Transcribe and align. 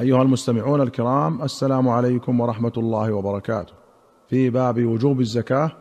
أيها 0.00 0.22
المستمعون 0.22 0.80
الكرام 0.80 1.42
السلام 1.42 1.88
عليكم 1.88 2.40
ورحمة 2.40 2.72
الله 2.76 3.12
وبركاته. 3.12 3.72
في 4.28 4.50
باب 4.50 4.84
وجوب 4.84 5.20
الزكاة 5.20 5.72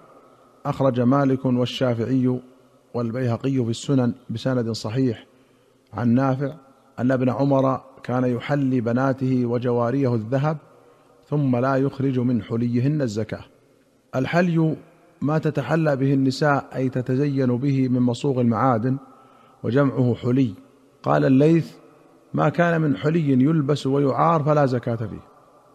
أخرج 0.66 1.02
مالك 1.02 1.46
والشافعي 1.46 2.40
والبيهقي 2.94 3.64
في 3.64 3.70
السنن 3.70 4.14
بسند 4.30 4.72
صحيح 4.72 5.26
عن 5.94 6.10
نافع 6.10 6.54
أن 7.00 7.12
ابن 7.12 7.30
عمر 7.30 7.82
كان 8.04 8.24
يحلي 8.24 8.82
بناته 8.82 9.46
وجواريه 9.46 10.16
الذهب 10.16 10.58
ثم 11.30 11.56
لا 11.56 11.76
يخرج 11.76 12.20
من 12.20 12.44
حليهن 12.44 13.02
الزكاة. 13.02 13.46
الحلي 14.16 14.76
ما 15.22 15.38
تتحلى 15.38 15.96
به 15.96 16.14
النساء 16.14 16.70
أي 16.76 16.90
تتزين 16.90 17.58
به 17.58 17.88
من 17.88 18.00
مصوغ 18.02 18.42
المعادن 18.42 18.98
وجمعه 19.64 20.16
حلي. 20.16 20.54
قال 21.04 21.26
الليث 21.26 21.72
ما 22.36 22.50
كان 22.50 22.82
من 22.82 22.98
حلي 22.98 23.32
يلبس 23.32 23.88
ويعار 23.88 24.44
فلا 24.44 24.66
زكاة 24.66 24.96
فيه. 24.96 25.22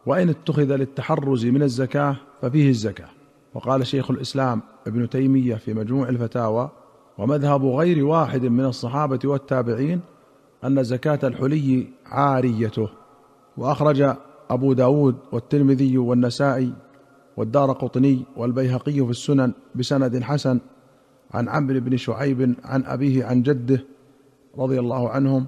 وإن 0.06 0.28
اتخذ 0.28 0.76
للتحرز 0.76 1.46
من 1.46 1.62
الزكاة 1.62 2.16
ففيه 2.42 2.68
الزكاة. 2.68 3.08
وقال 3.54 3.86
شيخ 3.86 4.10
الإسلام 4.10 4.62
ابن 4.86 5.08
تيمية 5.08 5.54
في 5.54 5.74
مجموع 5.74 6.08
الفتاوى 6.08 6.70
ومذهب 7.18 7.64
غير 7.64 8.04
واحد 8.04 8.46
من 8.46 8.64
الصحابة 8.64 9.18
والتابعين 9.24 10.00
أن 10.64 10.82
زكاة 10.82 11.18
الحلي 11.24 11.88
عاريته. 12.06 12.88
وأخرج 13.56 14.16
أبو 14.50 14.72
داود 14.72 15.16
والترمذي 15.32 15.98
والنسائي 15.98 16.72
والدار 17.36 17.72
قطني 17.72 18.24
والبيهقي 18.36 18.92
في 18.92 19.10
السنن 19.10 19.52
بسند 19.74 20.22
حسن 20.22 20.60
عن 21.34 21.48
عمرو 21.48 21.80
بن 21.80 21.96
شعيب 21.96 22.54
عن 22.64 22.84
أبيه 22.84 23.24
عن 23.24 23.42
جده 23.42 23.84
رضي 24.58 24.80
الله 24.80 25.10
عنهم 25.10 25.46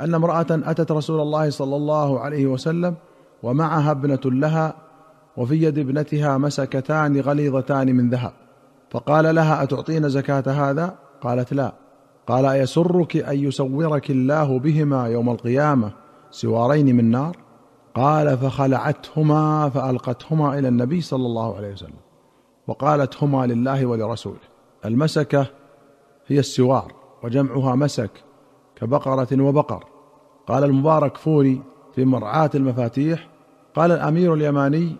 أن 0.00 0.14
امرأة 0.14 0.46
أتت 0.50 0.92
رسول 0.92 1.20
الله 1.20 1.50
صلى 1.50 1.76
الله 1.76 2.20
عليه 2.20 2.46
وسلم 2.46 2.94
ومعها 3.42 3.90
ابنة 3.90 4.20
لها 4.24 4.74
وفي 5.36 5.62
يد 5.62 5.78
ابنتها 5.78 6.38
مسكتان 6.38 7.20
غليظتان 7.20 7.96
من 7.96 8.10
ذهب. 8.10 8.32
فقال 8.90 9.34
لها 9.34 9.62
أتعطين 9.62 10.08
زكاة 10.08 10.44
هذا؟ 10.46 10.94
قالت 11.20 11.52
لا. 11.52 11.72
قال 12.26 12.44
أيسرك 12.44 13.16
أن 13.16 13.38
يسورك 13.38 14.10
الله 14.10 14.58
بهما 14.58 15.06
يوم 15.06 15.30
القيامة 15.30 15.92
سوارين 16.30 16.96
من 16.96 17.10
نار؟ 17.10 17.36
قال 17.94 18.38
فخلعتهما 18.38 19.68
فألقتهما 19.68 20.58
إلى 20.58 20.68
النبي 20.68 21.00
صلى 21.00 21.26
الله 21.26 21.56
عليه 21.56 21.72
وسلم 21.72 22.04
وقالت 22.66 23.22
هما 23.22 23.46
لله 23.46 23.86
ولرسوله. 23.86 24.38
المسكة 24.84 25.46
هي 26.26 26.38
السوار 26.38 26.92
وجمعها 27.22 27.74
مسك 27.74 28.10
كبقرة 28.84 29.42
وبقر. 29.42 29.84
قال 30.46 30.64
المبارك 30.64 31.16
فوري 31.16 31.62
في 31.94 32.04
مرعاة 32.04 32.50
المفاتيح 32.54 33.28
قال 33.74 33.92
الأمير 33.92 34.34
اليماني 34.34 34.96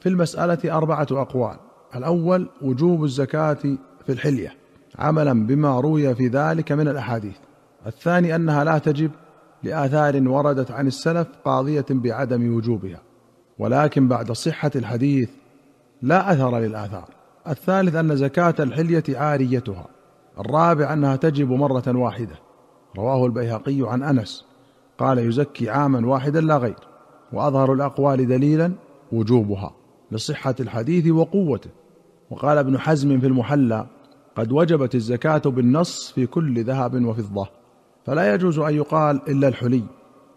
في 0.00 0.08
المسألة 0.08 0.76
أربعة 0.76 1.06
أقوال. 1.10 1.56
الأول 1.96 2.48
وجوب 2.62 3.04
الزكاة 3.04 3.54
في 4.06 4.12
الحلية 4.12 4.54
عملا 4.98 5.46
بما 5.46 5.80
روي 5.80 6.14
في 6.14 6.28
ذلك 6.28 6.72
من 6.72 6.88
الأحاديث. 6.88 7.36
الثاني 7.86 8.34
أنها 8.34 8.64
لا 8.64 8.78
تجب 8.78 9.10
لآثار 9.62 10.28
وردت 10.28 10.70
عن 10.70 10.86
السلف 10.86 11.28
قاضية 11.44 11.86
بعدم 11.90 12.56
وجوبها. 12.56 13.00
ولكن 13.58 14.08
بعد 14.08 14.32
صحة 14.32 14.70
الحديث 14.76 15.30
لا 16.02 16.32
أثر 16.32 16.58
للآثار. 16.58 17.08
الثالث 17.48 17.94
أن 17.94 18.16
زكاة 18.16 18.54
الحلية 18.60 19.04
عاريتها. 19.08 19.86
الرابع 20.38 20.92
أنها 20.92 21.16
تجب 21.16 21.50
مرة 21.50 21.98
واحدة. 21.98 22.51
رواه 22.96 23.26
البيهقي 23.26 23.78
عن 23.80 24.02
أنس. 24.02 24.44
قال 24.98 25.18
يزكي 25.18 25.70
عاما 25.70 26.06
واحدا 26.06 26.40
لا 26.40 26.56
غير 26.56 26.78
وأظهر 27.32 27.72
الأقوال 27.72 28.26
دليلا 28.28 28.72
وجوبها 29.12 29.74
لصحة 30.12 30.54
الحديث 30.60 31.12
وقوته. 31.12 31.70
وقال 32.30 32.58
ابن 32.58 32.78
حزم 32.78 33.20
في 33.20 33.26
المحلى 33.26 33.86
قد 34.36 34.52
وجبت 34.52 34.94
الزكاة 34.94 35.38
بالنص 35.38 36.12
في 36.12 36.26
كل 36.26 36.64
ذهب 36.64 37.04
وفضة 37.04 37.48
فلا 38.04 38.34
يجوز 38.34 38.58
أن 38.58 38.74
يقال 38.74 39.20
إلا 39.28 39.48
الحلي 39.48 39.84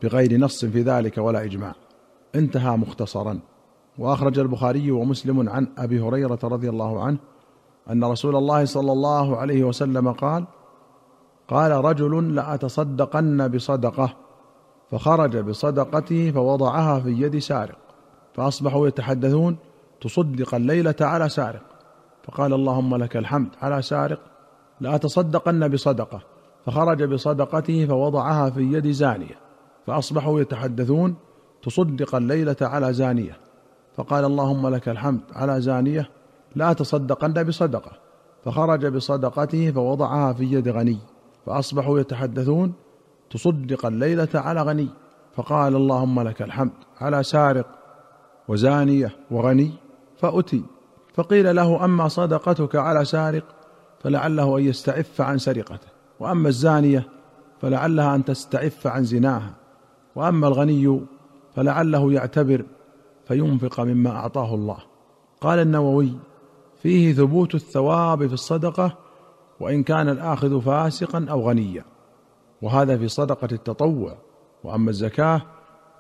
بغير 0.04 0.38
نص 0.38 0.66
في 0.66 0.82
ذلك 0.82 1.18
ولا 1.18 1.44
إجماع. 1.44 1.76
انتهى 2.36 2.78
مختصرا. 2.78 3.40
وأخرج 3.98 4.40
البخاري 4.40 4.92
ومسلم 4.92 5.50
عن 5.50 5.68
أبي 5.78 6.00
هريرة 6.00 6.40
رضي 6.44 6.70
الله 6.70 7.04
عنه 7.04 7.18
أن 7.90 8.04
رسول 8.04 8.36
الله 8.36 8.66
صلى 8.66 8.92
الله 8.92 9.38
عليه 9.38 9.64
وسلم 9.64 10.12
قال 10.12 10.46
قال 11.48 11.72
رجل 11.72 12.36
لأتصدقن 12.36 13.48
بصدقة 13.48 14.14
فخرج 14.92 15.38
بصدقته 15.38 16.32
فوضعها 16.32 17.00
في 17.00 17.10
يد 17.10 17.38
سارق 17.38 17.78
فأصبحوا 18.34 18.88
يتحدثون 18.88 19.58
تصدق 20.02 20.56
الليلة 20.56 20.96
على 21.02 21.30
سارق 21.30 21.62
فقال 22.24 22.54
اللهم 22.54 22.96
لك 22.96 23.18
الحمد 23.18 23.50
على 23.62 23.82
سارق 23.82 24.20
لأتصدقن 24.82 25.68
بصدقة 25.68 26.22
فخرج 26.66 27.04
بصدقته 27.04 27.86
فوضعها 27.86 28.50
في 28.50 28.62
يد 28.62 28.92
زانية 28.92 29.40
فأصبحوا 29.88 30.40
يتحدثون 30.40 31.16
تصدق 31.64 32.16
الليلة 32.16 32.56
على 32.62 32.94
زانية 32.94 33.38
فقال 33.96 34.26
اللهم 34.26 34.68
لك 34.68 34.90
الحمد 34.90 35.22
على 35.34 35.62
زانية 35.62 36.10
لا 36.56 36.74
تصدقن 36.74 37.44
بصدقة 37.44 37.92
فخرج 38.46 38.86
بصدقته 38.86 39.72
فوضعها 39.72 40.34
في 40.34 40.44
يد 40.44 40.68
غني. 40.68 40.98
فأصبحوا 41.46 42.00
يتحدثون 42.00 42.74
تصدق 43.30 43.86
الليلة 43.86 44.30
على 44.34 44.62
غني 44.62 44.88
فقال 45.36 45.76
اللهم 45.76 46.22
لك 46.22 46.42
الحمد 46.42 46.72
على 47.02 47.24
سارق 47.24 47.68
وزانية 48.48 49.16
وغني 49.32 49.72
فأتي. 50.18 50.64
فقيل 51.14 51.56
له 51.56 51.86
أما 51.86 52.08
صدقتك 52.08 52.76
على 52.76 53.06
سارق 53.06 53.44
فلعله 54.00 54.58
أن 54.58 54.64
يستعف 54.64 55.22
عن 55.22 55.38
سرقته 55.38 55.88
وأما 56.20 56.50
الزانية 56.50 57.08
فلعلها 57.62 58.16
أن 58.16 58.26
تستعف 58.26 58.88
عن 58.88 59.04
زناها 59.04 59.54
وأما 60.16 60.48
الغني 60.48 61.02
فلعله 61.56 62.14
يعتبر 62.14 62.66
فينفق 63.28 63.80
مما 63.80 64.10
أعطاه 64.10 64.56
الله. 64.56 64.78
قال 65.42 65.60
النووي 65.60 66.12
فيه 66.82 67.14
ثبوت 67.14 67.56
الثواب 67.56 68.28
في 68.28 68.34
الصدقة 68.34 68.98
وإن 69.60 69.84
كان 69.84 70.10
الآخذ 70.10 70.62
فاسقا 70.62 71.26
أو 71.30 71.50
غنيا. 71.50 71.84
وهذا 72.62 72.98
في 72.98 73.08
صدقة 73.08 73.48
التطوع. 73.52 74.18
وأما 74.64 74.90
الزكاة 74.90 75.42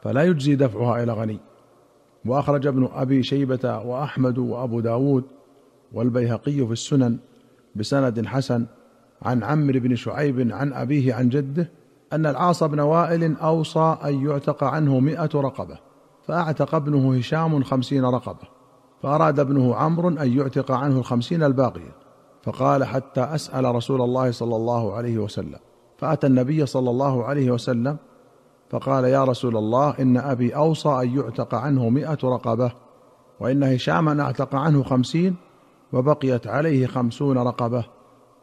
فلا 0.03 0.23
يجزي 0.23 0.55
دفعها 0.55 1.03
إلى 1.03 1.13
غني. 1.13 1.39
وأخرج 2.25 2.67
ابن 2.67 2.89
أبي 2.93 3.23
شيبة 3.23 3.79
وأحمد 3.79 4.37
وأبو 4.37 4.79
داود 4.79 5.23
والبيهقي 5.93 6.65
في 6.65 6.71
السنن 6.71 7.17
بسند 7.75 8.25
حسن 8.25 8.65
عن 9.21 9.43
عمرو 9.43 9.79
بن 9.79 9.95
شعيب 9.95 10.51
عن 10.51 10.73
أبيه 10.73 11.13
عن 11.13 11.29
جده 11.29 11.71
أن 12.13 12.25
العاص 12.25 12.63
بن 12.63 12.79
وائل 12.79 13.37
أوصى 13.37 13.97
أن 14.05 14.25
يعتق 14.25 14.63
عنه 14.63 14.99
مئة 14.99 15.29
رقبة 15.35 15.77
فأعتق 16.27 16.75
ابنه 16.75 17.17
هشام 17.17 17.63
خمسين 17.63 18.05
رقبة 18.05 18.47
فأراد 19.03 19.39
ابنه 19.39 19.75
عمرو 19.75 20.09
أن 20.09 20.37
يعتق 20.37 20.71
عنه 20.71 20.97
الخمسين 20.97 21.43
الباقية. 21.43 22.04
فقال 22.45 22.83
حتى 22.83 23.21
أسأل 23.21 23.75
رسول 23.75 24.01
الله 24.01 24.31
صلى 24.31 24.55
الله 24.55 24.93
عليه 24.93 25.17
وسلم. 25.17 25.59
فأتى 25.97 26.27
النبي 26.27 26.65
صلى 26.65 26.89
الله 26.89 27.23
عليه 27.23 27.51
وسلم 27.51 27.97
فقال 28.69 29.03
يا 29.03 29.23
رسول 29.23 29.57
الله 29.57 29.95
إن 29.99 30.17
أبي 30.17 30.55
أوصى 30.55 30.89
أن 30.89 31.17
يعتق 31.17 31.55
عنه 31.55 31.89
مئة 31.89 32.17
رقبة 32.23 32.71
وإن 33.39 33.63
هشاما 33.63 34.23
أعتق 34.23 34.55
عنه 34.55 34.83
خمسين 34.83 35.35
وبقيت 35.93 36.47
عليه 36.47 36.87
خمسون 36.87 37.37
رقبة 37.37 37.85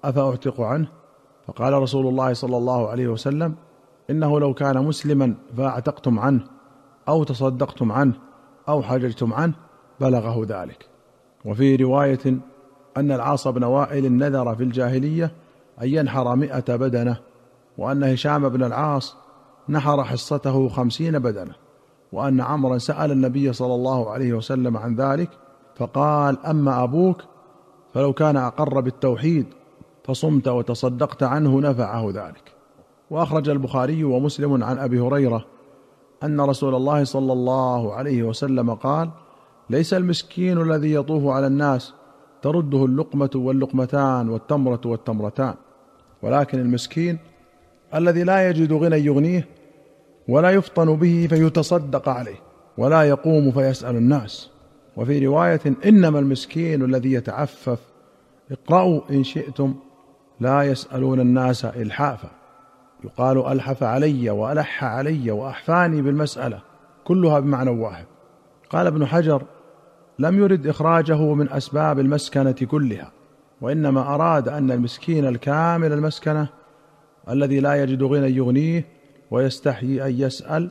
أفأعتق 0.05 0.61
عنه؟ 0.61 0.89
فقال 1.47 1.73
رسول 1.73 2.07
الله 2.07 2.33
صلى 2.33 2.57
الله 2.57 2.89
عليه 2.89 3.09
وسلم 3.09 3.55
إنه 4.11 4.41
لو 4.41 4.55
كان 4.55 4.85
مسلما 4.85 5.35
فأعتقتم 5.57 6.19
عنه 6.19 6.45
أو 7.09 7.25
تصدقتم 7.25 7.93
عنه 7.93 8.15
أو 8.69 8.82
حججتم 8.82 9.35
عنه 9.35 9.55
بلغه 10.00 10.47
ذلك. 10.49 10.88
وفي 11.44 11.76
رواية 11.76 12.38
أن 12.97 13.12
العاص 13.12 13.49
بن 13.49 13.65
وائل 13.65 14.12
نذر 14.12 14.55
في 14.55 14.65
الجاهلية 14.65 15.33
أن 15.83 15.89
ينحر 15.89 16.37
مئة 16.37 16.77
بدنة 16.77 17.17
وأن 17.79 18.05
هشام 18.05 18.49
بن 18.49 18.65
العاص 18.65 19.17
نحر 19.69 20.05
حصته 20.05 20.69
خمسين 20.69 21.19
بدنة 21.19 21.55
وأن 22.12 22.41
عمرا 22.41 22.79
سأل 22.79 23.12
النبي 23.12 23.53
صلى 23.53 23.75
الله 23.75 24.11
عليه 24.11 24.33
وسلم 24.33 24.77
عن 24.77 24.94
ذلك 24.94 25.31
فقال 25.77 26.47
أما 26.47 26.83
أبوك 26.83 27.23
فلو 27.94 28.12
كان 28.12 28.37
أقر 28.37 28.81
بالتوحيد 28.81 29.47
فصمت 30.05 30.49
وتصدقت 30.49 31.23
عنه 31.23 31.61
نفعه 31.61 32.11
ذلك. 32.11 32.53
وأخرج 33.11 33.49
البخاري 33.49 34.05
ومسلم 34.05 34.65
عن 34.65 34.79
أبي 34.79 35.00
هريرة 35.00 35.45
أن 36.23 36.41
رسول 36.41 36.75
الله 36.75 37.05
صلى 37.05 37.33
الله 37.33 37.95
عليه 37.95 38.23
وسلم 38.23 38.75
قال 38.75 39.11
ليس 39.71 39.95
المسكين 39.95 40.61
الذي 40.62 40.93
يطوف 40.95 41.27
على 41.27 41.47
الناس 41.47 41.95
ترده 42.43 42.85
اللقمة 42.85 43.31
واللقمتان 43.35 44.29
والتمرة 44.29 44.81
والتمرتان. 44.85 45.55
ولكن 46.23 46.61
المسكين 46.61 47.19
الذي 47.94 48.23
لا 48.23 48.49
يجد 48.50 48.73
غنى 48.73 48.97
يغنيه 48.97 49.49
ولا 50.29 50.50
يفطن 50.50 50.97
به 50.97 51.27
فيتصدق 51.31 52.09
عليه 52.09 52.41
ولا 52.79 53.03
يقوم 53.03 53.50
فيسأل 53.50 53.97
الناس. 53.97 54.50
وفي 54.97 55.27
رواية 55.27 55.61
إنما 55.87 56.19
المسكين 56.19 56.85
الذي 56.85 57.12
يتعفف 57.12 57.79
اقرأوا 58.50 59.00
إن 59.11 59.25
شئتم 59.25 59.75
لا 60.41 60.62
يسألون 60.62 61.21
الناس 61.21 61.65
إلحافا. 61.65 62.31
يقال 63.05 63.47
ألحف 63.47 63.83
علي 63.83 64.31
وألح 64.31 64.85
علي 64.85 65.31
وأحفاني 65.31 66.03
بالمسألة 66.03 66.61
كلها 67.05 67.41
بمعنى 67.41 67.71
واحد. 67.71 68.05
قال 68.71 68.87
ابن 68.87 69.06
حجر 69.06 69.43
لم 70.23 70.39
يرد 70.39 70.67
إخراجه 70.67 71.35
من 71.35 71.53
أسباب 71.53 71.99
المسكنة 71.99 72.53
كلها 72.53 73.13
وإنما 73.61 74.15
أراد 74.15 74.49
أن 74.49 74.71
المسكين 74.71 75.27
الكامل 75.27 75.93
المسكنة 75.93 76.49
الذي 77.31 77.61
لا 77.61 77.83
يجد 77.83 78.03
غنى 78.03 78.37
يغنيه 78.37 78.85
ويستحيي 79.31 80.07
أن 80.07 80.21
يسأل 80.21 80.71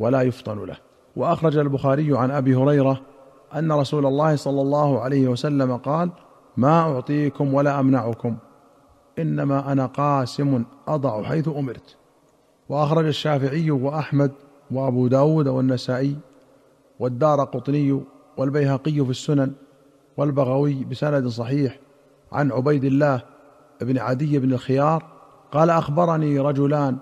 ولا 0.00 0.22
يفطن 0.22 0.64
له. 0.64 0.76
وأخرج 1.16 1.56
البخاري 1.56 2.18
عن 2.18 2.30
أبي 2.30 2.54
هريرة 2.54 3.00
أن 3.54 3.72
رسول 3.72 4.06
الله 4.06 4.36
صلى 4.36 4.60
الله 4.60 5.00
عليه 5.00 5.28
وسلم 5.28 5.76
قال 5.76 6.10
ما 6.56 6.80
أعطيكم 6.80 7.54
ولا 7.54 7.80
أمنعكم 7.80 8.36
إنما 9.18 9.72
أنا 9.72 9.86
قاسم 9.86 10.64
أضع 10.88 11.22
حيث 11.22 11.48
أمرت. 11.48 11.96
وأخرج 12.68 13.06
الشافعي 13.06 13.70
وأحمد 13.70 14.32
وأبو 14.70 15.06
داود 15.06 15.48
والنسائي 15.48 16.16
والدار 16.98 17.44
قطني 17.44 18.00
والبيهقي 18.40 19.04
في 19.04 19.10
السنن 19.10 19.52
والبغوي 20.16 20.84
بسند 20.84 21.28
صحيح 21.28 21.78
عن 22.32 22.52
عبيد 22.52 22.84
الله 22.84 23.22
بن 23.80 23.98
عدي 23.98 24.38
بن 24.38 24.52
الخيار 24.52 25.04
قال 25.52 25.70
أخبرني 25.70 26.38
رجلان 26.38 26.96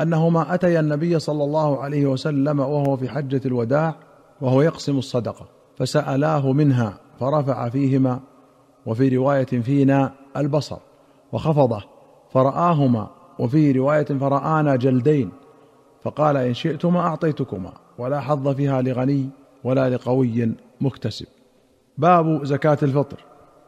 أنهما 0.00 0.54
أتيا 0.54 0.80
النبي 0.80 1.18
صلى 1.18 1.44
الله 1.44 1.80
عليه 1.80 2.06
وسلم 2.06 2.60
وهو 2.60 2.96
في 2.96 3.08
حجة 3.08 3.40
الوداع 3.46 3.94
وهو 4.40 4.62
يقسم 4.62 4.98
الصدقة 4.98 5.46
فسألاه 5.76 6.52
منها 6.52 6.98
فرفع 7.20 7.68
فيهما 7.68 8.20
وفي 8.86 9.16
رواية 9.16 9.44
فينا 9.44 10.12
البصر 10.36 10.78
وخفضه 11.32 11.82
فرآهما 12.32 13.10
وفي 13.38 13.72
رواية 13.72 14.04
فرآنا 14.04 14.76
جلدين 14.76 15.30
فقال 16.02 16.36
إن 16.36 16.54
شئتما 16.54 17.00
أعطيتكما 17.00 17.72
ولا 17.98 18.20
حظ 18.20 18.48
فيها 18.48 18.82
لغني 18.82 19.30
ولا 19.66 19.90
لقوي 19.90 20.52
مكتسب. 20.80 21.26
باب 21.98 22.44
زكاة 22.44 22.78
الفطر. 22.82 23.24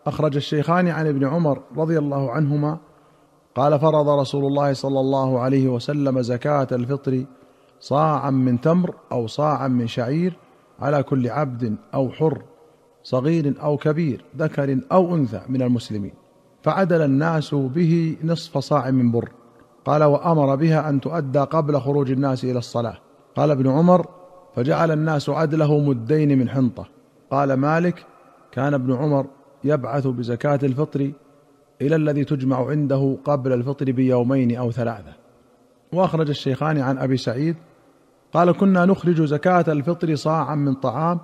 أخرج 0.06 0.36
الشيخان 0.36 0.88
عن 0.88 1.06
ابن 1.06 1.24
عمر 1.26 1.62
رضي 1.76 1.98
الله 1.98 2.30
عنهما 2.30 2.78
قال 3.54 3.80
فرض 3.80 4.08
رسول 4.08 4.44
الله 4.44 4.72
صلى 4.72 5.00
الله 5.00 5.40
عليه 5.40 5.68
وسلم 5.68 6.20
زكاة 6.20 6.66
الفطر 6.72 7.24
صاعا 7.80 8.30
من 8.30 8.60
تمر 8.60 8.94
أو 9.12 9.26
صاعا 9.26 9.68
من 9.68 9.86
شعير 9.86 10.36
على 10.80 11.02
كل 11.02 11.28
عبد 11.28 11.76
أو 11.94 12.10
حر 12.10 12.42
صغير 13.02 13.54
أو 13.62 13.76
كبير 13.76 14.24
ذكر 14.36 14.78
أو 14.92 15.14
أنثى 15.14 15.40
من 15.48 15.62
المسلمين. 15.62 16.14
فعدل 16.62 17.02
الناس 17.02 17.54
به 17.54 18.16
نصف 18.24 18.58
صاع 18.58 18.90
من 18.90 19.12
بر. 19.12 19.28
قال 19.84 20.04
وأمر 20.04 20.54
بها 20.54 20.88
أن 20.88 21.00
تؤدى 21.00 21.38
قبل 21.38 21.80
خروج 21.80 22.10
الناس 22.10 22.44
إلى 22.44 22.58
الصلاة. 22.58 22.98
قال 23.36 23.50
ابن 23.50 23.70
عمر 23.70 24.06
فجعل 24.58 24.90
الناس 24.90 25.30
عدله 25.30 25.80
مدين 25.80 26.38
من 26.38 26.48
حنطة. 26.48 26.86
قال 27.30 27.54
مالك 27.54 28.06
كان 28.52 28.74
ابن 28.74 28.92
عمر 28.92 29.26
يبعث 29.64 30.06
بزكاة 30.06 30.58
الفطر 30.62 31.12
إلى 31.82 31.96
الذي 31.96 32.24
تجمع 32.24 32.68
عنده 32.68 33.16
قبل 33.24 33.52
الفطر 33.52 33.92
بيومين 33.92 34.56
أو 34.56 34.70
ثلاثة. 34.70 35.12
وأخرج 35.92 36.28
الشيخان 36.28 36.78
عن 36.78 36.98
أبي 36.98 37.16
سعيد 37.16 37.56
قال 38.32 38.52
كنا 38.52 38.84
نخرج 38.84 39.22
زكاة 39.22 39.64
الفطر 39.68 40.14
صاعا 40.14 40.54
من 40.54 40.74
طعام 40.74 41.20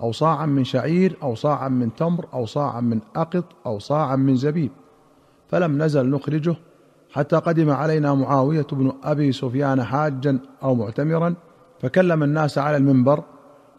أو 0.00 0.12
صاعا 0.12 0.46
من 0.46 0.64
شعير 0.64 1.16
أو 1.22 1.34
صاعا 1.34 1.68
من 1.68 1.94
تمر 1.94 2.26
أو 2.34 2.46
صاعا 2.46 2.80
من 2.80 3.00
أقط 3.16 3.44
أو 3.66 3.78
صاعا 3.78 4.16
من 4.16 4.36
زبيب. 4.36 4.70
فلم 5.48 5.82
نزل 5.82 6.10
نخرجه 6.10 6.56
حتى 7.12 7.36
قدم 7.36 7.70
علينا 7.70 8.14
معاوية 8.14 8.66
بن 8.72 8.92
أبي 9.04 9.32
سفيان 9.32 9.84
حاجا 9.84 10.38
أو 10.62 10.74
معتمرا 10.74 11.34
فكلم 11.80 12.22
الناس 12.22 12.58
على 12.58 12.76
المنبر 12.76 13.22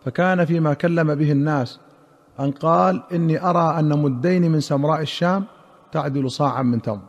فكان 0.05 0.45
فيما 0.45 0.73
كلم 0.73 1.15
به 1.15 1.31
الناس 1.31 1.79
أن 2.39 2.51
قال 2.51 3.03
إني 3.13 3.49
أرى 3.49 3.79
أن 3.79 3.99
مدين 3.99 4.51
من 4.51 4.59
سمراء 4.59 5.01
الشام 5.01 5.45
تعدل 5.91 6.31
صاعا 6.31 6.61
من 6.61 6.81
تمر. 6.81 7.01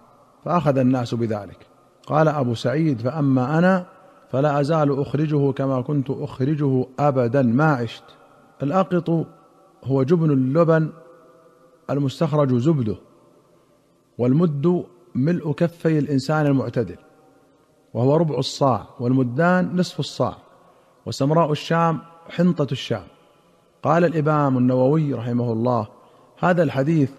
فأخذ 0.45 0.79
الناس 0.79 1.15
بذلك. 1.15 1.67
قال 2.07 2.29
أبو 2.29 2.55
سعيد 2.55 3.01
فأما 3.01 3.59
أنا 3.59 3.87
فلا 4.31 4.61
أزال 4.61 5.01
أخرجه 5.01 5.53
كما 5.53 5.81
كنت 5.81 6.11
أخرجه 6.11 6.87
أبدا 6.99 7.43
ما 7.43 7.73
عشت. 7.73 8.05
الأقط 8.63 9.27
هو 9.85 10.03
جبن 10.03 10.31
اللبن 10.31 10.91
المستخرج 11.91 12.55
زبده 12.55 12.97
والمد 14.19 14.85
ملء 15.15 15.53
كفي 15.53 15.99
الإنسان 15.99 16.47
المعتدل 16.47 16.97
وهو 17.95 18.17
ربع 18.17 18.39
الصاع 18.39 18.87
والمدان 19.01 19.77
نصف 19.77 20.01
الصاع. 20.01 20.48
وسمراء 21.09 21.53
الشام 21.53 21.99
حنطة 22.29 22.67
الشام. 22.73 23.03
قال 23.83 24.05
الإمام 24.05 24.59
النووي 24.59 25.15
رحمه 25.15 25.53
الله 25.53 25.89
هذا 26.39 26.63
الحديث 26.63 27.11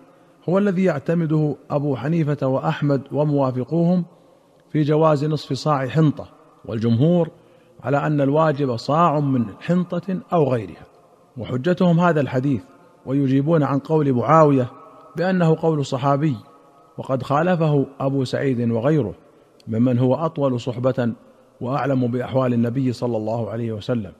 هو 0.49 0.57
الذي 0.57 0.83
يعتمده 0.83 1.55
أبو 1.71 1.95
حنيفة 1.95 2.47
وأحمد 2.47 3.01
وموافقوهم 3.11 4.05
في 4.71 4.81
جواز 4.81 5.25
نصف 5.25 5.53
صاع 5.53 5.87
حنطة 5.87 6.29
والجمهور 6.65 7.29
على 7.83 7.97
أن 7.97 8.21
الواجب 8.21 8.75
صاع 8.75 9.19
من 9.19 9.45
حنطة 9.61 10.19
أو 10.33 10.53
غيرها. 10.53 10.85
وحجتهم 11.37 11.99
هذا 11.99 12.21
الحديث 12.21 12.61
ويجيبون 13.05 13.63
عن 13.63 13.79
قول 13.79 14.13
معاوية 14.13 14.71
بأنه 15.15 15.55
قول 15.61 15.85
صحابي 15.85 16.35
وقد 16.97 17.23
خالفه 17.23 17.85
أبو 17.99 18.23
سعيد 18.23 18.71
وغيره 18.71 19.13
ممن 19.67 19.99
هو 19.99 20.15
أطول 20.15 20.59
صحبة 20.59 21.13
وأعلم 21.61 22.07
بأحوال 22.07 22.53
النبي 22.53 22.93
صلى 22.93 23.17
الله 23.17 23.49
عليه 23.49 23.71
وسلم. 23.71 24.11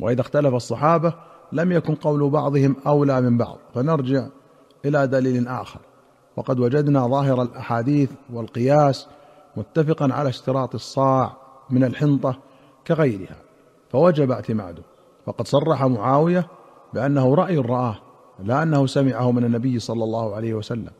وإذا 0.00 0.20
اختلف 0.20 0.54
الصحابة 0.54 1.14
لم 1.52 1.72
يكن 1.72 1.94
قول 1.94 2.30
بعضهم 2.30 2.76
أولى 2.86 3.20
من 3.20 3.38
بعض. 3.38 3.58
فنرجع 3.74 4.26
إلى 4.84 5.06
دليل 5.06 5.48
آخر. 5.48 5.80
وقد 6.36 6.60
وجدنا 6.60 7.06
ظاهر 7.06 7.42
الأحاديث 7.42 8.10
والقياس 8.32 9.08
متفقا 9.56 10.12
على 10.12 10.28
اشتراط 10.28 10.74
الصاع 10.74 11.36
من 11.70 11.84
الحنطة 11.84 12.38
كغيرها 12.86 13.36
فوجب 13.90 14.30
اعتماده. 14.30 14.82
وقد 15.26 15.46
صرح 15.46 15.84
معاوية 15.84 16.46
بأنه 16.94 17.34
رأي 17.34 17.58
رآه 17.58 17.98
لا 18.44 18.62
أنه 18.62 18.86
سمعه 18.86 19.32
من 19.32 19.44
النبي 19.44 19.78
صلى 19.78 20.04
الله 20.04 20.34
عليه 20.34 20.54
وسلم. 20.54 20.90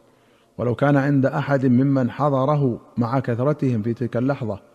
ولو 0.58 0.74
كان 0.74 0.96
عند 0.96 1.26
أحد 1.26 1.66
ممن 1.66 2.10
حضره 2.10 2.80
مع 2.96 3.20
كثرتهم 3.20 3.82
في 3.82 3.94
تلك 3.94 4.16
اللحظة 4.16 4.69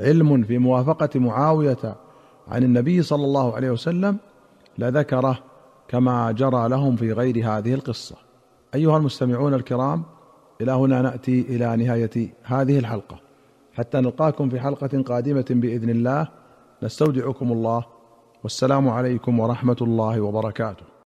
علم 0.00 0.42
في 0.42 0.58
موافقة 0.58 1.20
معاوية 1.20 1.96
عن 2.48 2.62
النبي 2.62 3.02
صلى 3.02 3.24
الله 3.24 3.56
عليه 3.56 3.70
وسلم 3.70 4.16
لذكره 4.78 5.38
كما 5.88 6.32
جرى 6.32 6.68
لهم 6.68 6.96
في 6.96 7.12
غير 7.12 7.36
هذه 7.36 7.74
القصة. 7.74 8.16
أيها 8.74 8.96
المستمعون 8.96 9.54
الكرام 9.54 10.02
إلى 10.60 10.72
هنا 10.72 11.02
نأتي 11.02 11.40
إلى 11.40 11.76
نهاية 11.76 12.34
هذه 12.42 12.78
الحلقة. 12.78 13.20
حتى 13.74 14.00
نلقاكم 14.00 14.48
في 14.48 14.60
حلقة 14.60 15.02
قادمة 15.02 15.46
بإذن 15.50 15.90
الله 15.90 16.28
نستودعكم 16.82 17.52
الله 17.52 17.84
والسلام 18.42 18.88
عليكم 18.88 19.40
ورحمة 19.40 19.76
الله 19.80 20.20
وبركاته. 20.20 20.90